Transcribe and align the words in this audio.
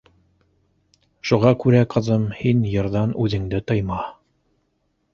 Шуға 1.31 1.51
күрә, 1.65 1.83
ҡыҙым, 1.97 2.27
һин 2.41 2.67
йырҙан 2.73 3.17
үҙеңде 3.27 3.65
тыйма. 3.69 4.05